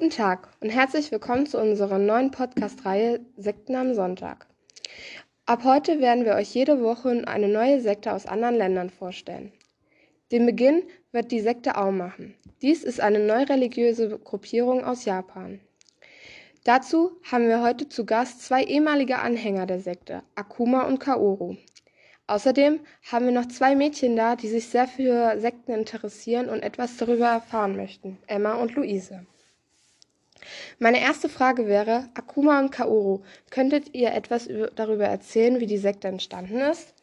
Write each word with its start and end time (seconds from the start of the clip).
Guten 0.00 0.16
Tag 0.16 0.48
und 0.60 0.70
herzlich 0.70 1.12
willkommen 1.12 1.44
zu 1.44 1.60
unserer 1.60 1.98
neuen 1.98 2.30
Podcast-Reihe 2.30 3.20
Sekten 3.36 3.76
am 3.76 3.92
Sonntag. 3.92 4.46
Ab 5.44 5.62
heute 5.64 6.00
werden 6.00 6.24
wir 6.24 6.36
euch 6.36 6.54
jede 6.54 6.80
Woche 6.80 7.22
eine 7.26 7.48
neue 7.48 7.82
Sekte 7.82 8.14
aus 8.14 8.24
anderen 8.24 8.54
Ländern 8.54 8.88
vorstellen. 8.88 9.52
Den 10.32 10.46
Beginn 10.46 10.84
wird 11.12 11.30
die 11.30 11.40
Sekte 11.40 11.76
Aum 11.76 11.98
machen. 11.98 12.34
Dies 12.62 12.82
ist 12.82 12.98
eine 12.98 13.18
neureligiöse 13.18 14.18
Gruppierung 14.18 14.84
aus 14.84 15.04
Japan. 15.04 15.60
Dazu 16.64 17.20
haben 17.30 17.48
wir 17.48 17.60
heute 17.60 17.86
zu 17.90 18.06
Gast 18.06 18.42
zwei 18.42 18.64
ehemalige 18.64 19.18
Anhänger 19.18 19.66
der 19.66 19.80
Sekte, 19.80 20.22
Akuma 20.34 20.84
und 20.84 20.98
Kaoru. 20.98 21.56
Außerdem 22.26 22.80
haben 23.12 23.26
wir 23.26 23.32
noch 23.32 23.48
zwei 23.48 23.76
Mädchen 23.76 24.16
da, 24.16 24.34
die 24.34 24.48
sich 24.48 24.66
sehr 24.68 24.88
für 24.88 25.38
Sekten 25.38 25.72
interessieren 25.72 26.48
und 26.48 26.62
etwas 26.62 26.96
darüber 26.96 27.26
erfahren 27.26 27.76
möchten, 27.76 28.16
Emma 28.26 28.54
und 28.54 28.74
Luise. 28.76 29.26
Meine 30.78 31.00
erste 31.00 31.28
Frage 31.28 31.66
wäre, 31.66 32.08
Akuma 32.14 32.58
und 32.58 32.70
Kaoru, 32.70 33.22
könntet 33.50 33.94
ihr 33.94 34.12
etwas 34.12 34.48
darüber 34.76 35.06
erzählen, 35.06 35.60
wie 35.60 35.66
die 35.66 35.78
Sekte 35.78 36.08
entstanden 36.08 36.60
ist? 36.60 36.94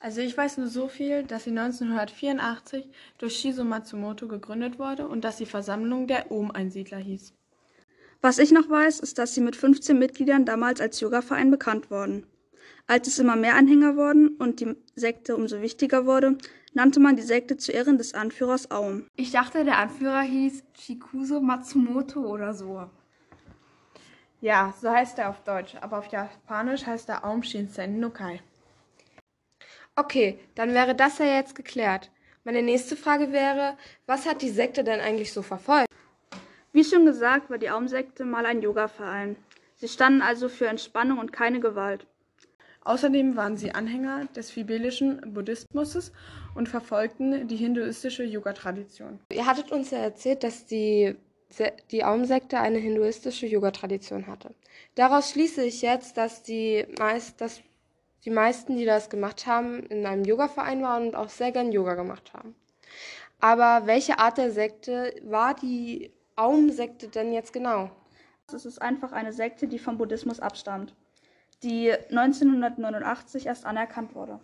Also 0.00 0.20
ich 0.20 0.36
weiß 0.36 0.58
nur 0.58 0.68
so 0.68 0.88
viel, 0.88 1.22
dass 1.22 1.44
sie 1.44 1.50
1984 1.50 2.86
durch 3.16 3.36
Shizo 3.36 3.64
Matsumoto 3.64 4.28
gegründet 4.28 4.78
wurde 4.78 5.08
und 5.08 5.24
dass 5.24 5.36
die 5.36 5.46
Versammlung 5.46 6.06
der 6.06 6.30
Ohm-Einsiedler 6.30 6.98
hieß. 6.98 7.32
Was 8.20 8.38
ich 8.38 8.52
noch 8.52 8.68
weiß, 8.68 9.00
ist, 9.00 9.18
dass 9.18 9.34
sie 9.34 9.40
mit 9.40 9.56
15 9.56 9.98
Mitgliedern 9.98 10.44
damals 10.44 10.80
als 10.80 11.00
Yoga-Verein 11.00 11.50
bekannt 11.50 11.90
wurden. 11.90 12.26
Als 12.86 13.08
es 13.08 13.18
immer 13.18 13.36
mehr 13.36 13.54
Anhänger 13.54 13.96
wurden 13.96 14.36
und 14.36 14.60
die 14.60 14.76
Sekte 14.94 15.36
umso 15.36 15.62
wichtiger 15.62 16.04
wurde, 16.04 16.36
nannte 16.74 17.00
man 17.00 17.16
die 17.16 17.22
Sekte 17.22 17.56
zu 17.56 17.72
Ehren 17.72 17.96
des 17.96 18.12
Anführers 18.12 18.70
Aum. 18.70 19.06
Ich 19.16 19.30
dachte, 19.30 19.64
der 19.64 19.78
Anführer 19.78 20.20
hieß 20.20 20.64
Shikuso 20.78 21.40
Matsumoto 21.40 22.20
oder 22.20 22.52
so. 22.52 22.90
Ja, 24.40 24.74
so 24.78 24.90
heißt 24.90 25.18
er 25.18 25.30
auf 25.30 25.42
Deutsch, 25.44 25.74
aber 25.80 25.98
auf 25.98 26.08
Japanisch 26.08 26.84
heißt 26.84 27.08
er 27.08 27.24
Aum 27.24 27.42
Shinsen 27.42 28.00
no 28.00 28.10
Kai. 28.10 28.42
Okay, 29.96 30.38
dann 30.54 30.74
wäre 30.74 30.94
das 30.94 31.18
ja 31.18 31.26
jetzt 31.26 31.54
geklärt. 31.54 32.10
Meine 32.42 32.62
nächste 32.62 32.96
Frage 32.96 33.32
wäre, 33.32 33.78
was 34.04 34.26
hat 34.26 34.42
die 34.42 34.50
Sekte 34.50 34.84
denn 34.84 35.00
eigentlich 35.00 35.32
so 35.32 35.40
verfolgt? 35.40 35.88
Wie 36.72 36.84
schon 36.84 37.06
gesagt, 37.06 37.48
war 37.48 37.56
die 37.56 37.70
Aum-Sekte 37.70 38.24
mal 38.24 38.44
ein 38.44 38.60
Yoga-Verein. 38.60 39.36
Sie 39.76 39.88
standen 39.88 40.20
also 40.20 40.48
für 40.48 40.66
Entspannung 40.66 41.18
und 41.18 41.32
keine 41.32 41.60
Gewalt. 41.60 42.06
Außerdem 42.84 43.34
waren 43.34 43.56
sie 43.56 43.74
Anhänger 43.74 44.26
des 44.36 44.50
fibelischen 44.50 45.32
Buddhismus 45.32 46.12
und 46.54 46.68
verfolgten 46.68 47.48
die 47.48 47.56
hinduistische 47.56 48.24
Yoga-Tradition. 48.24 49.20
Ihr 49.32 49.46
hattet 49.46 49.72
uns 49.72 49.90
ja 49.90 49.98
erzählt, 49.98 50.44
dass 50.44 50.66
die, 50.66 51.16
die 51.90 52.04
Aum-Sekte 52.04 52.60
eine 52.60 52.78
hinduistische 52.78 53.46
Yoga-Tradition 53.46 54.26
hatte. 54.26 54.54
Daraus 54.96 55.30
schließe 55.30 55.64
ich 55.64 55.80
jetzt, 55.80 56.18
dass 56.18 56.42
die, 56.42 56.84
meist, 56.98 57.40
dass 57.40 57.62
die 58.26 58.30
meisten, 58.30 58.76
die 58.76 58.84
das 58.84 59.08
gemacht 59.08 59.46
haben, 59.46 59.84
in 59.86 60.04
einem 60.04 60.24
Yoga-Verein 60.24 60.82
waren 60.82 61.06
und 61.06 61.16
auch 61.16 61.30
sehr 61.30 61.52
gern 61.52 61.72
Yoga 61.72 61.94
gemacht 61.94 62.34
haben. 62.34 62.54
Aber 63.40 63.86
welche 63.86 64.18
Art 64.18 64.36
der 64.36 64.50
Sekte 64.50 65.14
war 65.22 65.54
die 65.54 66.10
Aum-Sekte 66.36 67.08
denn 67.08 67.32
jetzt 67.32 67.54
genau? 67.54 67.90
Es 68.52 68.66
ist 68.66 68.82
einfach 68.82 69.12
eine 69.12 69.32
Sekte, 69.32 69.68
die 69.68 69.78
vom 69.78 69.96
Buddhismus 69.96 70.38
abstammt 70.38 70.94
die 71.64 71.92
1989 71.92 73.46
erst 73.46 73.66
anerkannt 73.66 74.14
wurde. 74.14 74.38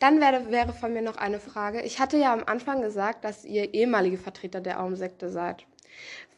Dann 0.00 0.18
wäre, 0.18 0.50
wäre 0.50 0.72
von 0.72 0.94
mir 0.94 1.02
noch 1.02 1.18
eine 1.18 1.38
Frage. 1.38 1.82
Ich 1.82 2.00
hatte 2.00 2.16
ja 2.16 2.32
am 2.32 2.44
Anfang 2.44 2.80
gesagt, 2.80 3.24
dass 3.24 3.44
ihr 3.44 3.74
ehemalige 3.74 4.16
Vertreter 4.16 4.60
der 4.62 4.80
Aum-Sekte 4.80 5.28
seid. 5.28 5.66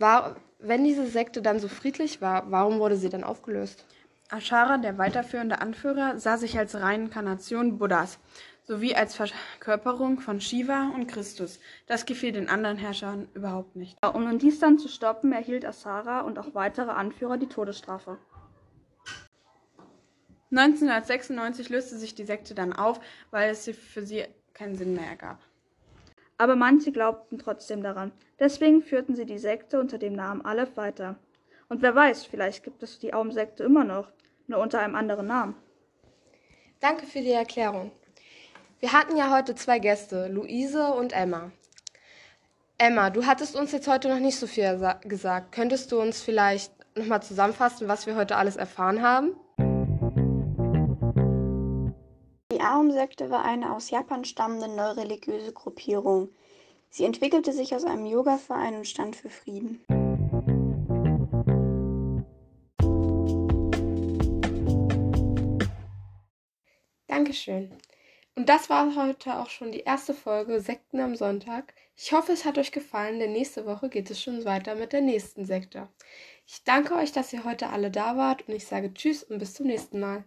War, 0.01 0.37
wenn 0.59 0.83
diese 0.83 1.07
Sekte 1.07 1.43
dann 1.43 1.61
so 1.61 1.69
friedlich 1.69 2.21
war, 2.21 2.51
warum 2.51 2.81
wurde 2.81 2.97
sie 2.97 3.09
dann 3.09 3.23
aufgelöst? 3.23 3.87
Ashara, 4.31 4.79
der 4.79 4.99
weiterführende 4.99 5.61
Anführer, 5.61 6.19
sah 6.19 6.39
sich 6.39 6.59
als 6.59 6.75
Reinkarnation 6.75 7.79
Buddhas 7.79 8.19
sowie 8.65 8.95
als 8.95 9.15
Verkörperung 9.15 10.21
von 10.21 10.41
Shiva 10.41 10.93
und 10.95 11.07
Christus. 11.07 11.59
Das 11.87 12.07
gefiel 12.07 12.33
den 12.33 12.49
anderen 12.49 12.77
Herrschern 12.77 13.29
überhaupt 13.35 13.77
nicht. 13.77 13.99
Um 14.05 14.39
dies 14.39 14.61
dann 14.61 14.79
zu 14.79 14.89
stoppen, 14.89 15.33
erhielt 15.33 15.65
Asara 15.65 16.21
und 16.21 16.39
auch 16.39 16.55
weitere 16.55 16.91
Anführer 16.91 17.39
die 17.39 17.49
Todesstrafe. 17.49 18.19
1996 20.51 21.71
löste 21.71 21.97
sich 21.97 22.15
die 22.15 22.25
Sekte 22.25 22.55
dann 22.55 22.75
auf, 22.75 23.01
weil 23.31 23.51
es 23.51 23.69
für 23.69 24.03
sie 24.05 24.25
keinen 24.53 24.77
Sinn 24.77 24.95
mehr 24.95 25.07
ergab. 25.07 25.39
Aber 26.37 26.57
manche 26.57 26.93
glaubten 26.93 27.39
trotzdem 27.39 27.83
daran. 27.83 28.13
Deswegen 28.39 28.83
führten 28.83 29.15
sie 29.15 29.25
die 29.27 29.39
Sekte 29.39 29.81
unter 29.81 29.97
dem 29.97 30.13
Namen 30.13 30.45
Aleph 30.45 30.77
weiter. 30.77 31.17
Und 31.69 31.81
wer 31.81 31.95
weiß, 31.95 32.25
vielleicht 32.27 32.65
gibt 32.65 32.83
es 32.83 32.99
die 32.99 33.15
Aum-Sekte 33.15 33.65
immer 33.65 33.85
noch, 33.85 34.13
nur 34.47 34.59
unter 34.59 34.81
einem 34.81 34.95
anderen 34.95 35.27
Namen. 35.27 35.55
Danke 36.81 37.07
für 37.07 37.21
die 37.21 37.31
Erklärung. 37.31 37.93
Wir 38.83 38.93
hatten 38.93 39.17
ja 39.17 39.31
heute 39.31 39.55
zwei 39.55 39.79
Gäste, 39.79 40.27
Luise 40.27 40.93
und 40.93 41.13
Emma. 41.13 41.53
Emma, 42.79 43.11
du 43.11 43.27
hattest 43.27 43.55
uns 43.55 43.71
jetzt 43.71 43.87
heute 43.87 44.09
noch 44.09 44.19
nicht 44.19 44.37
so 44.37 44.49
viel 44.49 44.77
gesagt. 45.05 45.53
Könntest 45.53 45.93
du 45.93 46.01
uns 46.01 46.21
vielleicht 46.21 46.73
nochmal 46.97 47.23
zusammenfassen, 47.23 47.87
was 47.87 48.07
wir 48.09 48.17
heute 48.17 48.35
alles 48.35 48.57
erfahren 48.57 49.01
haben? 49.01 49.37
Die 52.53 52.61
Aum-Sekte 52.61 53.31
war 53.31 53.45
eine 53.45 53.73
aus 53.73 53.91
Japan 53.91 54.25
stammende 54.25 54.67
neureligiöse 54.67 55.53
Gruppierung. 55.53 56.31
Sie 56.91 57.05
entwickelte 57.05 57.53
sich 57.53 57.77
aus 57.77 57.85
einem 57.85 58.05
Yoga-Verein 58.05 58.75
und 58.75 58.89
stand 58.89 59.15
für 59.15 59.31
Frieden. 59.31 59.81
Dankeschön. 67.07 67.71
Und 68.35 68.49
das 68.49 68.71
war 68.71 68.95
heute 68.97 69.39
auch 69.39 69.51
schon 69.51 69.73
die 69.73 69.81
erste 69.81 70.15
Folge 70.15 70.61
Sekten 70.61 71.01
am 71.01 71.17
Sonntag. 71.17 71.75
Ich 71.97 72.13
hoffe, 72.13 72.33
es 72.33 72.45
hat 72.45 72.57
euch 72.59 72.73
gefallen, 72.73 73.19
denn 73.19 73.33
nächste 73.33 73.67
Woche 73.67 73.89
geht 73.91 74.11
es 74.11 74.23
schon 74.23 74.45
weiter 74.45 74.75
mit 74.75 74.93
der 74.93 75.03
nächsten 75.03 75.45
Sekte. 75.45 75.89
Ich 76.47 76.65
danke 76.65 76.95
euch, 76.95 77.13
dass 77.13 77.33
ihr 77.33 77.45
heute 77.45 77.69
alle 77.69 77.91
da 77.91 78.17
wart 78.17 78.49
und 78.49 78.55
ich 78.55 78.67
sage 78.67 78.93
Tschüss 78.95 79.23
und 79.23 79.39
bis 79.39 79.55
zum 79.55 79.67
nächsten 79.67 80.01
Mal. 80.01 80.25